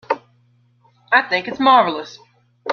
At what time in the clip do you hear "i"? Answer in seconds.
1.11-1.21